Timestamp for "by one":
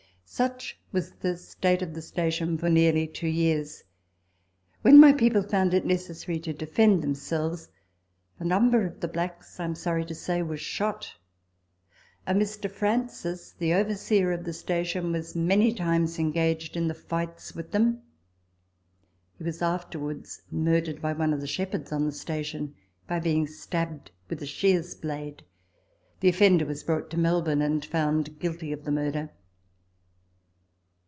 21.01-21.33